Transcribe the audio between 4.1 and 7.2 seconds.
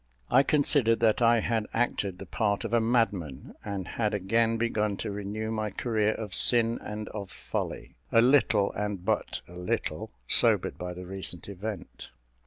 again begun to renew my career of sin and